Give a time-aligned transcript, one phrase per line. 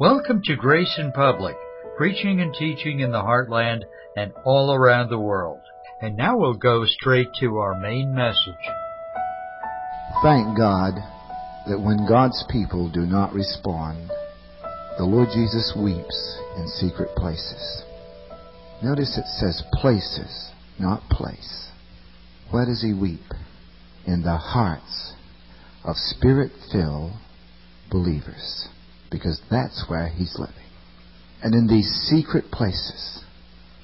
[0.00, 1.56] Welcome to Grace in Public,
[1.96, 3.82] preaching and teaching in the heartland
[4.16, 5.58] and all around the world.
[6.00, 8.54] And now we'll go straight to our main message.
[10.22, 10.94] Thank God
[11.66, 14.08] that when God's people do not respond,
[14.98, 17.82] the Lord Jesus weeps in secret places.
[18.80, 21.70] Notice it says places, not place.
[22.52, 23.32] Where does he weep?
[24.06, 25.14] In the hearts
[25.82, 27.14] of spirit filled
[27.90, 28.68] believers
[29.10, 30.54] because that's where he's living.
[31.42, 33.22] And in these secret places,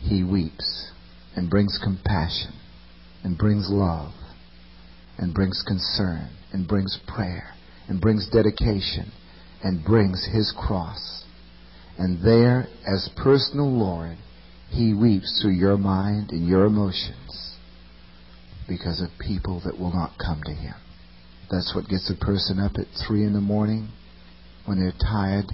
[0.00, 0.90] he weeps
[1.36, 2.52] and brings compassion
[3.22, 4.12] and brings love
[5.18, 7.54] and brings concern and brings prayer
[7.88, 9.12] and brings dedication
[9.62, 11.24] and brings his cross.
[11.96, 14.18] And there, as personal Lord,
[14.70, 17.56] he weeps through your mind and your emotions
[18.68, 20.74] because of people that will not come to him.
[21.50, 23.90] That's what gets a person up at three in the morning
[24.66, 25.46] when they're tired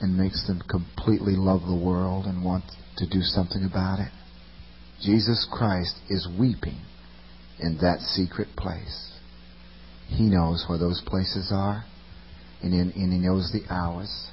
[0.00, 2.64] and makes them completely love the world and want
[2.96, 4.12] to do something about it.
[5.02, 6.80] Jesus Christ is weeping
[7.58, 9.12] in that secret place.
[10.08, 11.84] He knows where those places are,
[12.62, 14.28] and, in, and He knows the hours.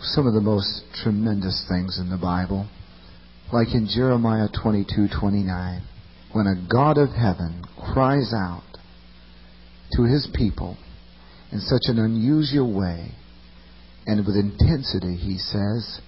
[0.00, 2.68] Some of the most tremendous things in the Bible,
[3.52, 5.82] like in Jeremiah 22:29,
[6.32, 8.64] when a God of heaven cries out
[9.96, 10.76] to His people
[11.54, 13.14] in such an unusual way
[14.06, 16.00] and with intensity, he says,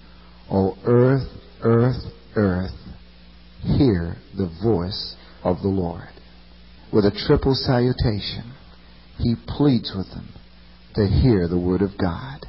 [0.51, 1.29] O earth,
[1.63, 2.03] earth,
[2.35, 2.75] earth,
[3.63, 6.09] hear the voice of the Lord.
[6.93, 8.53] With a triple salutation,
[9.19, 10.29] he pleads with them
[10.97, 12.45] to hear the word of God.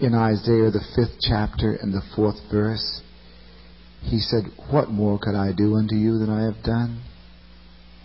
[0.00, 3.00] In Isaiah, the fifth chapter and the fourth verse,
[4.02, 7.02] he said, What more could I do unto you than I have done?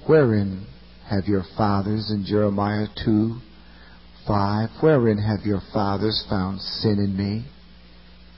[0.06, 0.68] Wherein
[1.10, 3.40] have your fathers in Jeremiah 2
[4.28, 4.70] 5.
[4.82, 7.46] Wherein have your fathers found sin in me?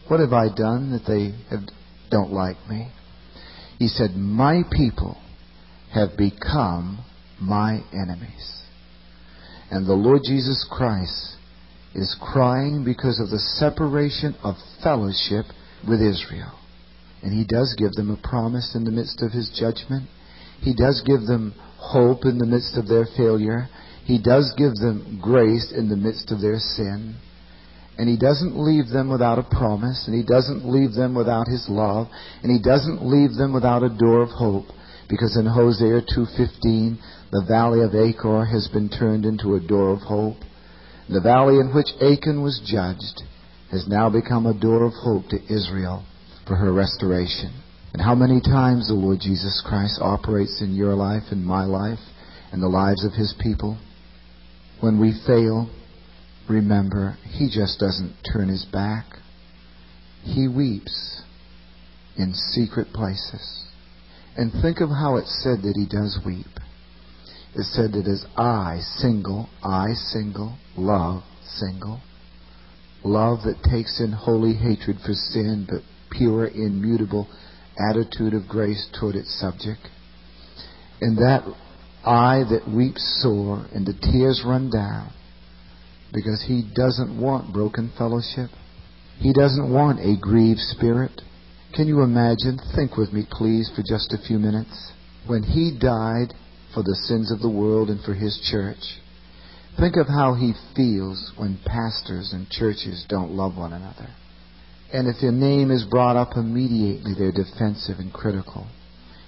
[0.08, 1.68] What have I done that they have,
[2.10, 2.92] don't like me?
[3.78, 5.18] He said, My people
[5.94, 7.04] have become
[7.40, 8.64] my enemies.
[9.70, 11.36] And the Lord Jesus Christ
[11.94, 15.46] is crying because of the separation of fellowship
[15.88, 16.54] with Israel.
[17.22, 20.08] And he does give them a promise in the midst of his judgment.
[20.62, 23.68] He does give them hope in the midst of their failure.
[24.08, 27.16] He does give them grace in the midst of their sin.
[27.98, 31.68] And He doesn't leave them without a promise, and He doesn't leave them without His
[31.68, 32.08] love,
[32.42, 34.68] and He doesn't leave them without a door of hope.
[35.10, 36.98] Because in Hosea 2.15,
[37.32, 40.38] the valley of Achor has been turned into a door of hope.
[41.10, 43.24] The valley in which Achan was judged
[43.72, 46.06] has now become a door of hope to Israel
[46.48, 47.52] for her restoration.
[47.92, 52.00] And how many times the Lord Jesus Christ operates in your life and my life
[52.54, 53.78] and the lives of His people?
[54.80, 55.70] When we fail,
[56.48, 59.06] remember, He just doesn't turn His back.
[60.24, 61.22] He weeps
[62.18, 63.66] in secret places.
[64.36, 66.46] And think of how it's said that He does weep.
[67.56, 72.02] It's said that as I, single, I, single, love, single,
[73.04, 77.28] love that takes in holy hatred for sin, but pure, immutable
[77.90, 79.82] attitude of grace toward its subject.
[81.02, 81.44] And that
[82.08, 85.12] eye that weeps sore and the tears run down
[86.14, 88.50] because he doesn't want broken fellowship.
[89.20, 91.22] He doesn't want a grieved spirit.
[91.74, 92.60] Can you imagine?
[92.76, 94.92] Think with me, please, for just a few minutes.
[95.28, 96.34] When he died
[96.74, 99.00] for the sins of the world and for his church,
[99.78, 104.10] think of how he feels when pastors and churches don't love one another.
[104.94, 108.68] And if their name is brought up immediately, they're defensive and critical.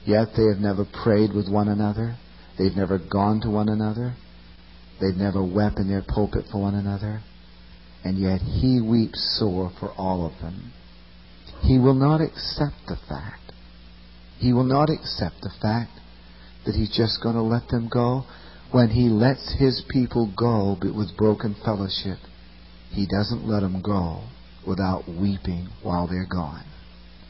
[0.05, 2.15] Yet they have never prayed with one another.
[2.59, 4.15] They've never gone to one another.
[4.99, 7.21] They've never wept in their pulpit for one another.
[8.03, 10.73] And yet he weeps sore for all of them.
[11.61, 13.53] He will not accept the fact.
[14.39, 15.91] He will not accept the fact
[16.65, 18.25] that he's just going to let them go.
[18.71, 22.19] When he lets his people go with broken fellowship,
[22.91, 24.23] he doesn't let them go
[24.67, 26.65] without weeping while they're gone.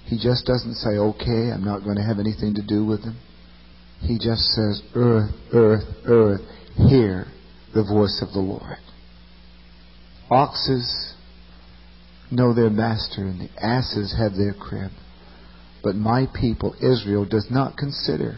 [0.06, 3.18] He just doesn't say, okay, I'm not going to have anything to do with them.
[4.01, 6.42] He just says, Earth, earth, earth,
[6.75, 7.25] hear
[7.74, 8.78] the voice of the Lord.
[10.31, 11.13] Oxes
[12.31, 14.92] know their master, and the asses have their crib.
[15.84, 18.38] But my people, Israel, does not consider.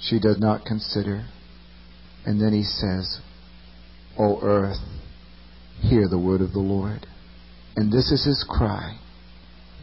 [0.00, 1.26] She does not consider.
[2.24, 3.20] And then he says,
[4.18, 4.78] O earth,
[5.80, 7.06] hear the word of the Lord.
[7.76, 8.98] And this is his cry.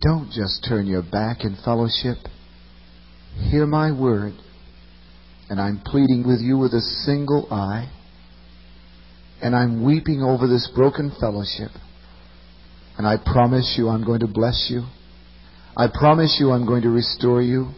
[0.01, 2.17] Don't just turn your back in fellowship.
[3.49, 4.33] Hear my word
[5.49, 7.91] and I'm pleading with you with a single eye,
[9.41, 11.71] and I'm weeping over this broken fellowship.
[12.97, 14.83] And I promise you I'm going to bless you.
[15.77, 17.71] I promise you I'm going to restore you.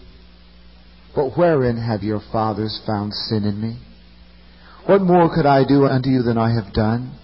[1.16, 3.80] But wherein have your fathers found sin in me?
[4.86, 7.18] What more could I do unto you than I have done?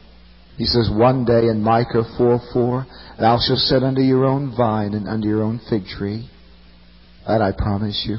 [0.58, 2.86] He says, One day in Micah 4 4,
[3.20, 6.30] thou shalt sit under your own vine and under your own fig tree.
[7.28, 8.18] That I promise you.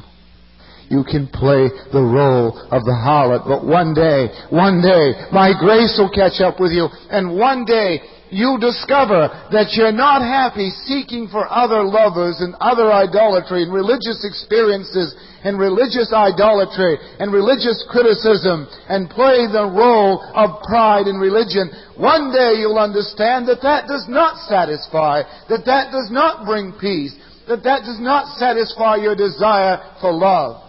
[0.90, 5.96] You can play the role of the harlot, but one day, one day, my grace
[5.96, 8.00] will catch up with you, and one day
[8.34, 14.26] you'll discover that you're not happy seeking for other lovers and other idolatry and religious
[14.26, 15.14] experiences
[15.46, 21.70] and religious idolatry and religious criticism and play the role of pride in religion.
[21.96, 27.14] One day you'll understand that that does not satisfy, that that does not bring peace,
[27.46, 30.63] that that does not satisfy your desire for love.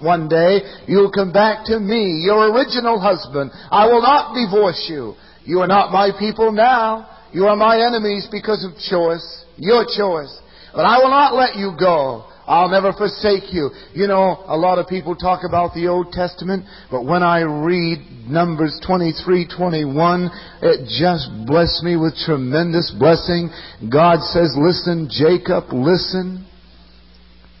[0.00, 3.50] One day you'll come back to me, your original husband.
[3.70, 5.14] I will not divorce you.
[5.44, 7.08] You are not my people now.
[7.32, 10.40] You are my enemies because of choice, your choice.
[10.74, 12.24] But I will not let you go.
[12.46, 13.70] I'll never forsake you.
[13.92, 17.98] You know, a lot of people talk about the Old Testament, but when I read
[18.28, 20.30] Numbers 23, 21,
[20.62, 23.50] it just blessed me with tremendous blessing.
[23.90, 26.46] God says, listen, Jacob, listen.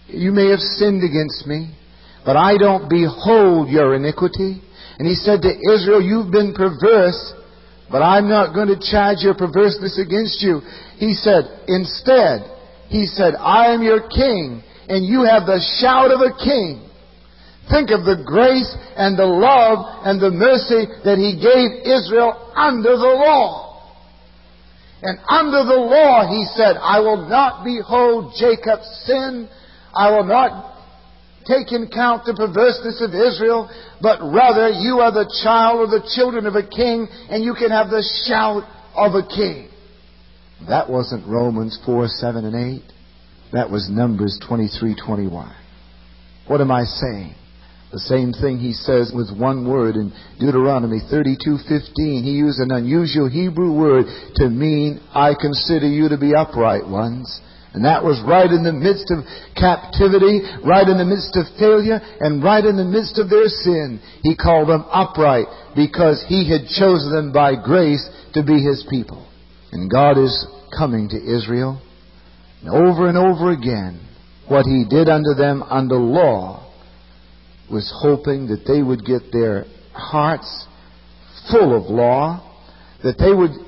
[0.06, 1.74] You may have sinned against me,
[2.26, 4.60] but I don't behold your iniquity.
[4.98, 7.32] And he said to Israel, you've been perverse,
[7.88, 10.58] but I'm not going to charge your perverseness against you.
[10.98, 12.42] He said, instead,
[12.88, 16.82] he said, I am your king, and you have the shout of a king.
[17.70, 22.98] Think of the grace and the love and the mercy that he gave Israel under
[22.98, 23.62] the law.
[25.02, 29.48] And under the law, he said, I will not behold Jacob's sin.
[29.94, 30.75] I will not
[31.46, 33.70] take in count the perverseness of Israel,
[34.02, 37.70] but rather you are the child or the children of a king, and you can
[37.70, 38.64] have the shout
[38.94, 39.68] of a king.
[40.68, 42.82] That wasn't Romans 4, 7, and 8.
[43.52, 45.54] That was Numbers 23, 21.
[46.48, 47.34] What am I saying?
[47.92, 52.24] The same thing he says with one word in Deuteronomy 32:15.
[52.24, 54.06] He used an unusual Hebrew word
[54.36, 57.40] to mean I consider you to be upright ones.
[57.76, 59.20] And that was right in the midst of
[59.52, 64.00] captivity, right in the midst of failure, and right in the midst of their sin.
[64.22, 65.44] He called them upright
[65.76, 68.00] because He had chosen them by grace
[68.32, 69.28] to be His people.
[69.72, 70.32] And God is
[70.72, 71.82] coming to Israel.
[72.62, 74.00] And over and over again,
[74.48, 76.72] what He did unto them under law
[77.70, 80.64] was hoping that they would get their hearts
[81.50, 82.40] full of law,
[83.04, 83.65] that they would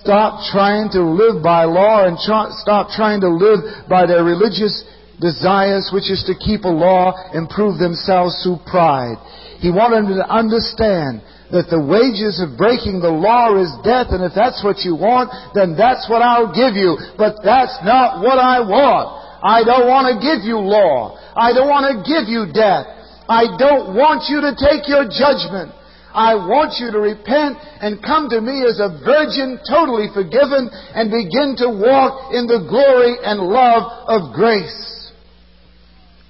[0.00, 4.84] stop trying to live by law and try, stop trying to live by their religious
[5.20, 9.16] desires, which is to keep a law and prove themselves through pride.
[9.60, 14.20] He wanted them to understand that the wages of breaking the law is death, and
[14.20, 16.98] if that's what you want, then that's what I'll give you.
[17.16, 19.06] But that's not what I want.
[19.40, 21.14] I don't want to give you law.
[21.38, 22.90] I don't want to give you death.
[23.30, 25.70] I don't want you to take your judgment.
[26.16, 31.12] I want you to repent and come to me as a virgin, totally forgiven, and
[31.12, 35.12] begin to walk in the glory and love of grace.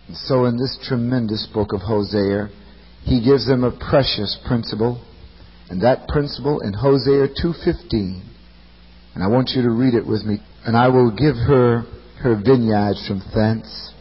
[0.08, 2.48] And so in this tremendous book of Hosea,
[3.04, 5.00] he gives them a precious principle,
[5.70, 8.22] and that principle in Hosea 2.15,
[9.14, 11.86] and I want you to read it with me, and I will give her
[12.22, 13.92] her vineyards from thence,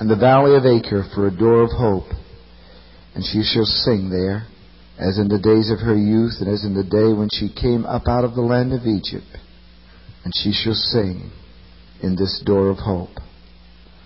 [0.00, 2.10] and the valley of Achor for a door of hope,
[3.14, 4.48] and she shall sing there
[5.02, 7.84] as in the days of her youth, and as in the day when she came
[7.84, 9.26] up out of the land of Egypt.
[10.24, 11.32] And she shall sing
[12.02, 13.18] in this door of hope.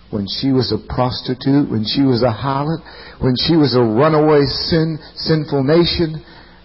[0.09, 2.81] When she was a prostitute, when she was a harlot,
[3.21, 6.23] when she was a runaway sin, sinful nation,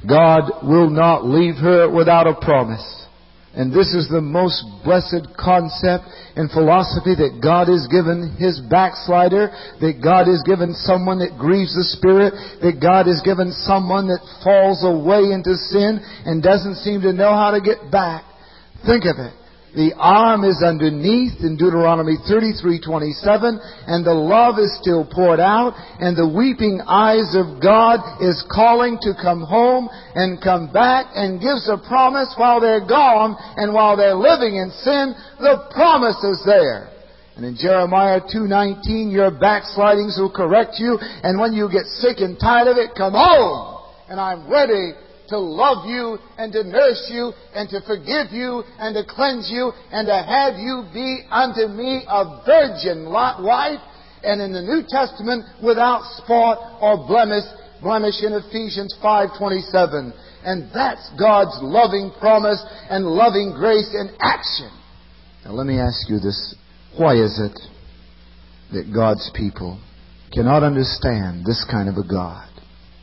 [0.08, 3.01] God will not leave her without a promise.
[3.54, 9.52] And this is the most blessed concept and philosophy that God has given His backslider,
[9.80, 12.32] that God has given someone that grieves the Spirit,
[12.64, 17.36] that God has given someone that falls away into sin and doesn't seem to know
[17.36, 18.24] how to get back.
[18.88, 19.41] Think of it.
[19.74, 26.14] The arm is underneath in Deuteronomy 33:27 and the love is still poured out and
[26.14, 31.70] the weeping eyes of God is calling to come home and come back and gives
[31.70, 36.90] a promise while they're gone and while they're living in sin, the promise is there.
[37.36, 42.38] And in Jeremiah 2:19 your backslidings will correct you and when you get sick and
[42.38, 43.78] tired of it, come home
[44.10, 44.92] and I'm ready
[45.28, 49.72] to love you and to nurse you and to forgive you and to cleanse you
[49.90, 53.80] and to have you be unto me a virgin wife
[54.22, 57.44] and in the New Testament without spot or blemish,
[57.80, 60.12] blemish in Ephesians 5:27.
[60.44, 64.70] And that's God's loving promise and loving grace in action.
[65.44, 66.54] Now let me ask you this.
[66.96, 67.58] Why is it
[68.72, 69.78] that God's people
[70.32, 72.48] cannot understand this kind of a God?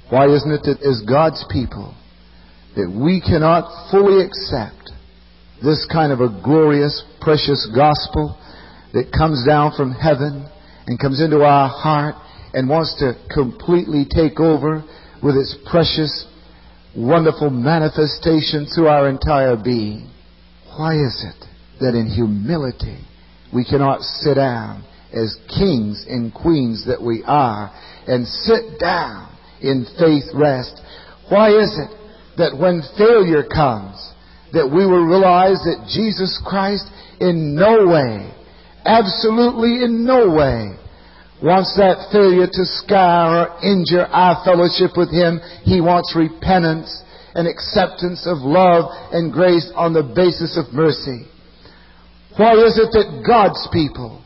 [0.10, 1.94] Why isn't it that as God's people
[2.76, 4.92] that we cannot fully accept
[5.64, 8.38] this kind of a glorious, precious gospel
[8.94, 10.48] that comes down from heaven
[10.88, 12.16] and comes into our heart
[12.54, 14.84] and wants to completely take over
[15.22, 16.26] with its precious,
[16.96, 20.10] wonderful manifestation through our entire being.
[20.78, 21.46] Why is it
[21.82, 23.00] that in humility
[23.54, 27.72] we cannot sit down as kings and queens that we are
[28.08, 30.80] and sit down in faith rest?
[31.30, 31.99] Why is it
[32.40, 34.00] that when failure comes,
[34.52, 36.88] that we will realize that Jesus Christ
[37.20, 38.32] in no way,
[38.86, 40.74] absolutely in no way,
[41.44, 45.40] wants that failure to scar or injure our fellowship with Him.
[45.64, 46.90] He wants repentance
[47.36, 51.28] and acceptance of love and grace on the basis of mercy.
[52.36, 54.24] Why is it that God's people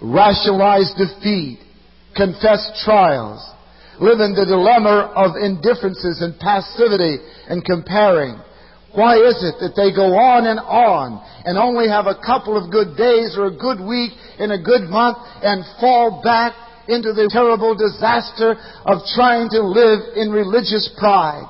[0.00, 1.58] rationalize defeat,
[2.14, 3.42] confess trials,
[4.00, 8.40] live in the dilemma of indifferences and passivity and comparing?
[8.96, 12.72] Why is it that they go on and on and only have a couple of
[12.72, 16.56] good days or a good week in a good month and fall back
[16.88, 18.56] into the terrible disaster
[18.88, 21.44] of trying to live in religious pride?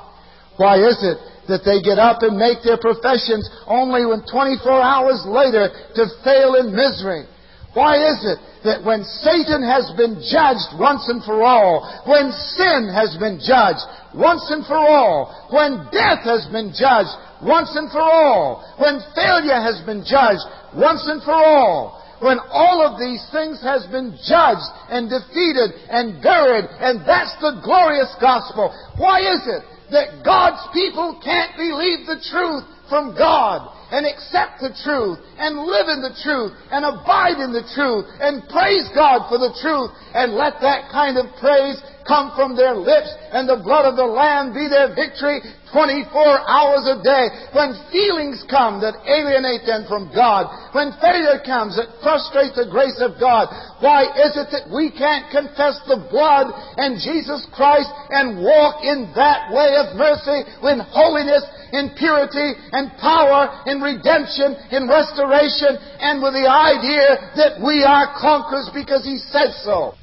[0.58, 5.22] Why is it that they get up and make their professions only when 24 hours
[5.22, 7.30] later to fail in misery?
[7.76, 12.88] Why is it that when Satan has been judged once and for all, when sin
[12.88, 13.84] has been judged
[14.16, 17.12] once and for all, when death has been judged
[17.44, 20.40] once and for all, when failure has been judged
[20.72, 26.24] once and for all, when all of these things has been judged and defeated and
[26.24, 28.72] buried, and that's the glorious gospel.
[28.96, 34.74] Why is it that God's people can't believe the truth from God and accept the
[34.82, 39.38] truth and live in the truth and abide in the truth and praise God for
[39.38, 43.84] the truth and let that kind of praise come from their lips and the blood
[43.84, 45.42] of the Lamb be their victory
[45.74, 46.08] 24
[46.46, 47.28] hours a day.
[47.52, 52.96] When feelings come that alienate them from God, when failure comes that frustrates the grace
[53.02, 53.50] of God,
[53.82, 56.48] why is it that we can't confess the blood
[56.78, 61.44] and Jesus Christ and walk in that way of mercy in holiness,
[61.74, 68.14] in purity, and power, in redemption, in restoration, and with the idea that we are
[68.16, 69.98] conquerors because He said so?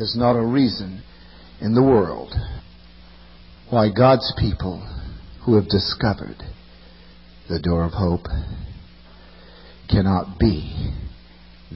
[0.00, 1.02] There's not a reason
[1.60, 2.32] in the world
[3.68, 4.80] why God's people
[5.44, 6.42] who have discovered
[7.50, 8.24] the door of hope
[9.90, 10.94] cannot be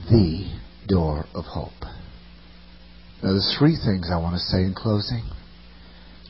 [0.09, 1.79] the door of hope.
[3.21, 5.29] Now, there's three things I want to say in closing,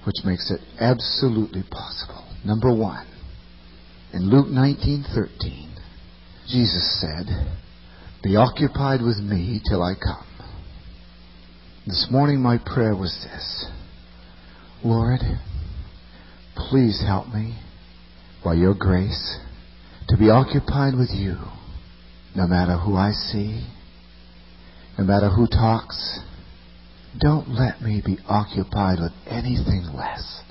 [0.03, 2.25] which makes it absolutely possible.
[2.43, 3.07] Number one,
[4.11, 5.69] in Luke 19:13,
[6.45, 7.55] Jesus said,
[8.21, 10.34] "Be occupied with me till I come."
[11.87, 13.67] This morning my prayer was this
[14.83, 15.19] Lord,
[16.55, 17.59] please help me
[18.43, 19.37] by your grace
[20.07, 21.37] to be occupied with you
[22.35, 23.67] no matter who I see,
[24.97, 26.21] no matter who talks.
[27.19, 30.41] Don't let me be occupied with anything less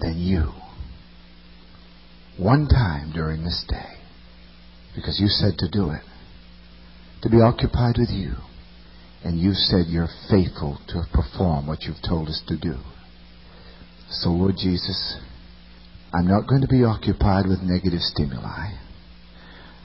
[0.00, 0.52] than you.
[2.38, 3.98] One time during this day,
[4.94, 6.02] because you said to do it,
[7.22, 8.36] to be occupied with you
[9.24, 12.74] and you said you're faithful to perform what you've told us to do.
[14.10, 15.16] So, Lord Jesus,
[16.12, 18.74] I'm not going to be occupied with negative stimuli.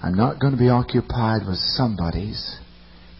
[0.03, 2.57] I'm not going to be occupied with somebody's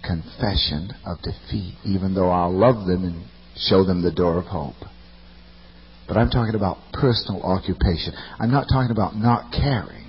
[0.04, 4.76] confession of defeat, even though I'll love them and show them the door of hope.
[6.08, 8.14] But I'm talking about personal occupation.
[8.40, 10.07] I'm not talking about not caring.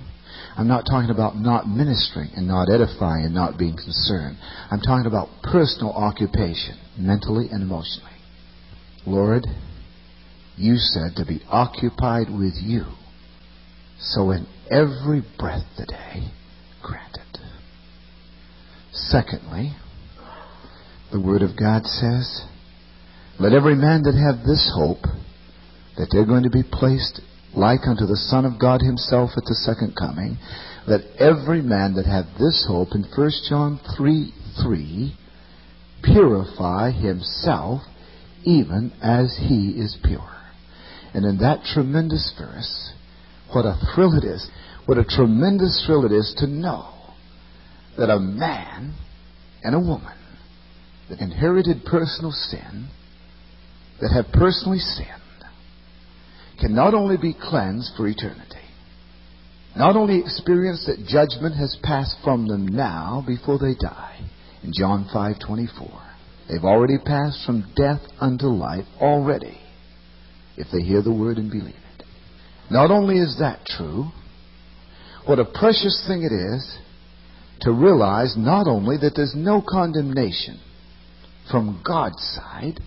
[0.57, 4.37] I'm not talking about not ministering and not edifying and not being concerned.
[4.71, 8.11] I'm talking about personal occupation, mentally and emotionally.
[9.05, 9.45] Lord,
[10.57, 12.83] you said to be occupied with you.
[13.99, 16.31] So in every breath today,
[16.81, 17.39] grant it.
[18.91, 19.75] Secondly,
[21.11, 22.43] the Word of God says,
[23.39, 25.03] Let every man that have this hope,
[25.97, 27.21] that they're going to be placed
[27.55, 30.37] like unto the Son of God himself at the second coming,
[30.87, 35.15] that every man that hath this hope in 1 John 3 3
[36.03, 37.81] purify himself
[38.43, 40.35] even as he is pure.
[41.13, 42.93] And in that tremendous verse,
[43.51, 44.49] what a thrill it is,
[44.85, 46.93] what a tremendous thrill it is to know
[47.97, 48.95] that a man
[49.63, 50.17] and a woman
[51.09, 52.89] that inherited personal sin,
[53.99, 55.18] that have personally sinned,
[56.59, 58.59] can not only be cleansed for eternity,
[59.75, 64.19] not only experience that judgment has passed from them now before they die
[64.63, 66.01] in John 5:24.
[66.47, 69.57] They've already passed from death unto life already
[70.57, 72.03] if they hear the word and believe it.
[72.69, 74.11] Not only is that true,
[75.25, 76.77] what a precious thing it is
[77.61, 80.59] to realize not only that there's no condemnation
[81.51, 82.79] from God's side,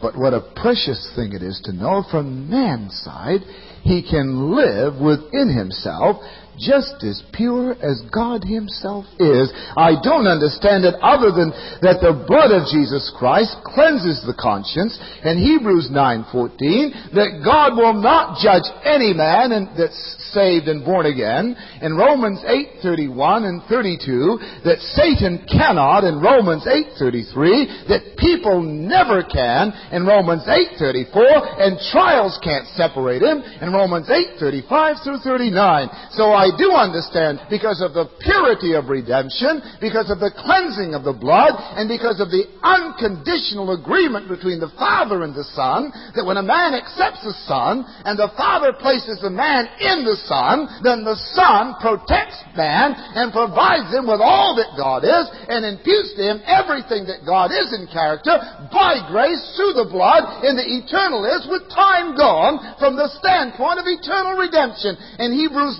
[0.00, 3.40] but what a precious thing it is to know from man's side
[3.82, 6.16] he can live within himself
[6.58, 9.50] just as pure as God Himself is.
[9.76, 11.50] I don't understand it other than
[11.82, 17.94] that the blood of Jesus Christ cleanses the conscience in Hebrews 9:14 that God will
[17.94, 19.98] not judge any man and that's
[20.32, 27.88] saved and born again in Romans 8:31 and 32 that Satan cannot in Romans 8:33
[27.88, 35.02] that people never can in Romans 8:34 and trials can't separate him in Romans 8:35
[35.02, 35.90] through 39.
[36.10, 41.04] So I do understand because of the purity of redemption, because of the cleansing of
[41.04, 46.24] the blood, and because of the unconditional agreement between the Father and the Son that
[46.24, 50.68] when a man accepts the Son and the Father places the man in the Son,
[50.82, 56.14] then the Son protects man and provides him with all that God is and imputes
[56.18, 58.34] to him everything that God is in character
[58.70, 63.78] by grace through the blood in the eternal is with time gone from the standpoint
[63.78, 64.98] of eternal redemption.
[65.18, 65.78] In Hebrews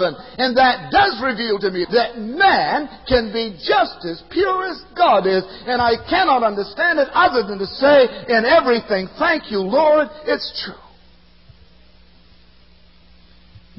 [0.00, 4.82] 9:11 and that does reveal to me that man can be just as pure as
[4.96, 9.60] God is and I cannot understand it other than to say in everything thank you
[9.60, 10.80] Lord it's true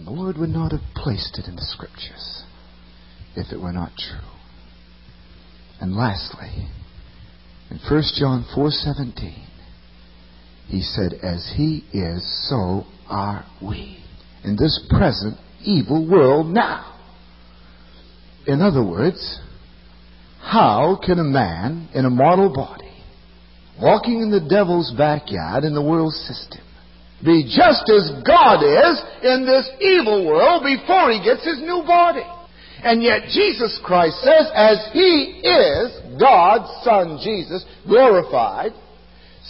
[0.01, 2.43] And the Lord would not have placed it in the scriptures
[3.35, 4.27] if it were not true.
[5.79, 6.69] And lastly,
[7.69, 9.45] in 1 John 4:17,
[10.67, 14.03] he said, "As he is, so are we
[14.43, 16.85] in this present evil world now."
[18.47, 19.39] In other words,
[20.41, 22.91] how can a man in a mortal body,
[23.79, 26.61] walking in the devil's backyard in the world system,
[27.23, 32.25] be just as God is in this evil world before he gets his new body.
[32.83, 38.73] And yet Jesus Christ says, as he is God's Son Jesus, glorified,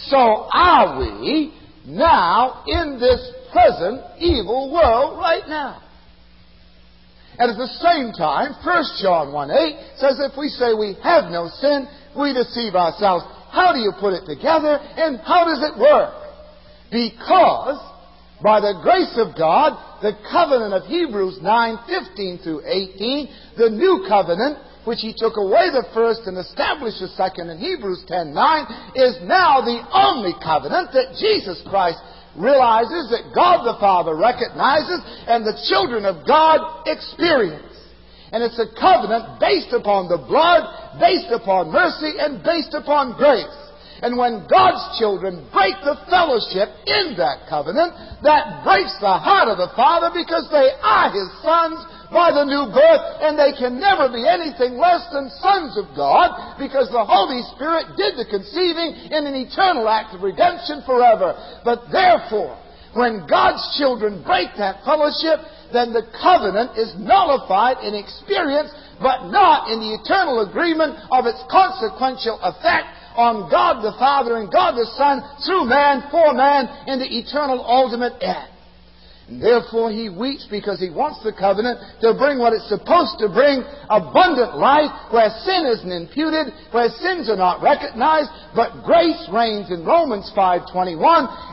[0.08, 1.54] so are we
[1.86, 5.81] now in this present evil world right now.
[7.42, 11.26] And at the same time, 1 John 1 8 says, if we say we have
[11.26, 13.26] no sin, we deceive ourselves.
[13.50, 16.14] How do you put it together and how does it work?
[16.86, 17.82] Because
[18.38, 19.74] by the grace of God,
[20.06, 23.28] the covenant of Hebrews 9:15 through 18,
[23.58, 28.04] the new covenant, which he took away the first and established the second in Hebrews
[28.06, 31.98] 10:9, is now the only covenant that Jesus Christ
[32.36, 37.68] realizes that God the Father recognizes and the children of God experience.
[38.32, 40.64] And it's a covenant based upon the blood,
[40.98, 43.44] based upon mercy, and based upon grace.
[44.02, 47.94] And when God's children break the fellowship in that covenant,
[48.26, 51.78] that breaks the heart of the Father because they are His sons
[52.10, 56.58] by the new birth, and they can never be anything less than sons of God
[56.58, 61.38] because the Holy Spirit did the conceiving in an eternal act of redemption forever.
[61.64, 62.58] But therefore,
[62.92, 65.40] when God's children break that fellowship,
[65.72, 68.68] then the covenant is nullified in experience,
[69.00, 74.50] but not in the eternal agreement of its consequential effect on God the Father and
[74.50, 78.48] God the Son through man, for man, in the eternal ultimate end.
[79.40, 83.62] Therefore he weeps because he wants the covenant to bring what it's supposed to bring,
[83.88, 89.84] abundant life, where sin isn't imputed, where sins are not recognized, but grace reigns in
[89.86, 90.98] Romans 5.21,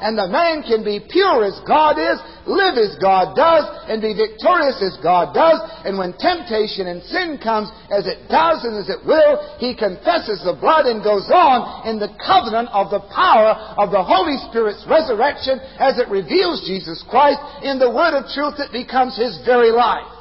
[0.01, 2.17] and the man can be pure as God is,
[2.49, 7.37] live as God does, and be victorious as God does, and when temptation and sin
[7.37, 11.87] comes, as it does and as it will, he confesses the blood and goes on
[11.87, 17.03] in the covenant of the power of the Holy Spirit's resurrection as it reveals Jesus
[17.09, 20.11] Christ in the word of truth that becomes his very life.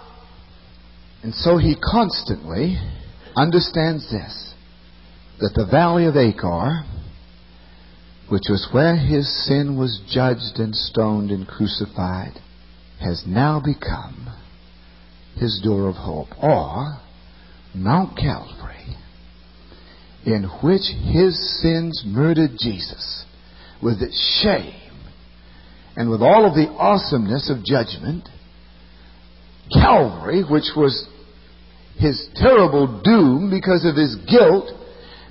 [1.23, 2.79] And so he constantly
[3.37, 4.55] understands this
[5.41, 6.85] that the valley of Achor,
[8.29, 12.35] which was where his sin was judged and stoned and crucified,
[13.01, 14.29] has now become
[15.37, 16.99] his door of hope, or
[17.75, 18.97] Mount Calvary,
[20.27, 23.25] in which his sins murdered Jesus
[23.81, 24.88] with its shame
[25.99, 28.29] and with all of the awesomeness of judgment,
[29.75, 30.95] Calvary, which was
[31.99, 34.71] his terrible doom because of his guilt,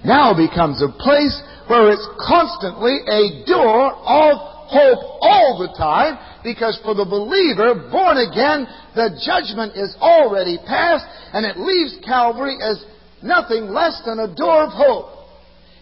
[0.03, 1.39] now becomes a place
[1.71, 4.36] where it's constantly a door of
[4.67, 11.08] hope all the time because for the believer, born again, the judgment is already passed
[11.32, 12.84] and it leaves Calvary as
[13.23, 15.16] nothing less than a door of hope.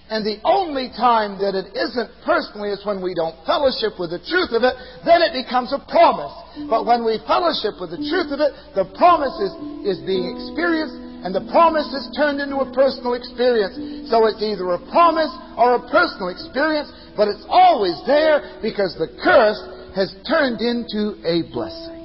[0.05, 4.21] And the only time that it isn't personally is when we don't fellowship with the
[4.21, 6.29] truth of it, then it becomes a promise.
[6.69, 10.93] But when we fellowship with the truth of it, the promise is, is being experienced
[11.25, 13.73] and the promise is turned into a personal experience.
[14.13, 19.09] So it's either a promise or a personal experience, but it's always there because the
[19.25, 19.57] curse
[19.97, 21.97] has turned into a blessing.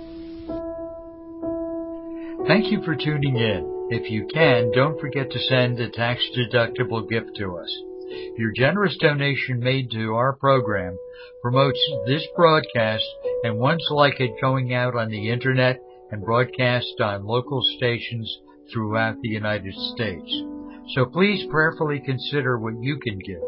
[2.49, 3.89] Thank you for tuning in.
[3.91, 7.90] If you can, don't forget to send a tax deductible gift to us.
[8.37, 10.99] Your generous donation made to our program
[11.43, 13.05] promotes this broadcast
[13.45, 18.41] and ones like it going out on the internet and broadcast on local stations
[18.73, 20.43] throughout the United States.
[20.95, 23.43] So please prayerfully consider what you can give.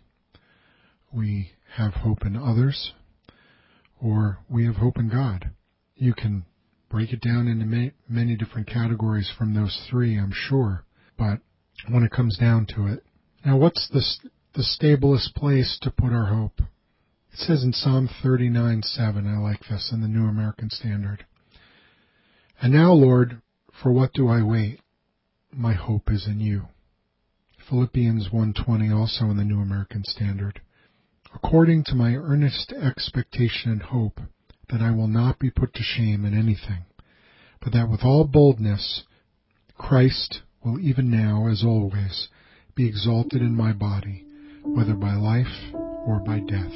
[1.13, 2.93] we have hope in others,
[4.01, 5.51] or we have hope in God.
[5.95, 6.45] You can
[6.89, 10.83] break it down into many different categories from those three, I'm sure,
[11.17, 11.39] but
[11.89, 13.03] when it comes down to it.
[13.45, 14.03] Now, what's the,
[14.53, 16.61] the stablest place to put our hope?
[17.31, 21.25] It says in Psalm 39 7, I like this in the New American Standard.
[22.61, 23.41] And now, Lord,
[23.81, 24.81] for what do I wait?
[25.53, 26.67] my hope is in you.
[27.69, 30.61] Philippians 1:20 also in the New American Standard.
[31.33, 34.21] According to my earnest expectation and hope
[34.69, 36.85] that I will not be put to shame in anything,
[37.59, 39.03] but that with all boldness
[39.77, 42.29] Christ will even now as always
[42.75, 44.25] be exalted in my body,
[44.63, 46.73] whether by life or by death.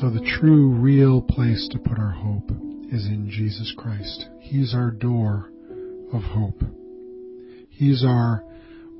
[0.00, 2.50] So the true, real place to put our hope
[2.92, 4.26] is in Jesus Christ.
[4.40, 5.50] He's our door
[6.12, 6.62] of hope.
[7.70, 8.44] He's our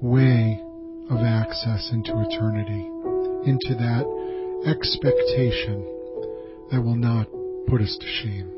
[0.00, 0.60] way
[1.10, 2.86] of access into eternity,
[3.48, 4.04] into that
[4.66, 5.84] expectation
[6.70, 7.26] that will not
[7.68, 8.50] put us to shame.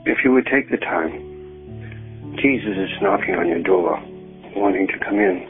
[0.07, 4.03] if you would take the time, Jesus is knocking on your door,
[4.57, 5.50] wanting to come in.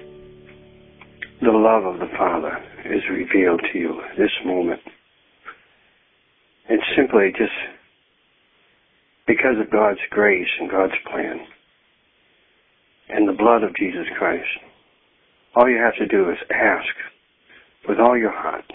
[1.42, 4.82] The love of the Father is revealed to you this moment.
[6.68, 7.56] It's simply just
[9.26, 11.40] because of God's grace and God's plan
[13.08, 14.44] and the blood of Jesus Christ.
[15.56, 16.92] All you have to do is ask
[17.88, 18.70] with all your heart.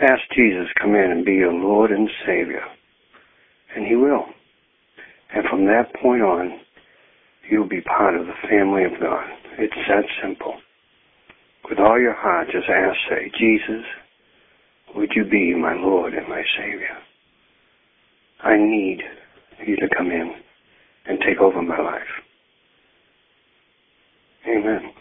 [0.00, 2.64] Ask Jesus come in and be your Lord and Savior.
[3.76, 4.26] And He will.
[5.32, 6.58] And from that point on,
[7.48, 9.24] you'll be part of the family of God.
[9.56, 10.54] It's that simple.
[11.68, 13.84] With all your heart, just ask, say, Jesus,
[14.94, 16.96] would you be my Lord and my Savior?
[18.42, 19.00] I need
[19.66, 20.34] you to come in
[21.06, 22.02] and take over my life.
[24.46, 24.92] Amen.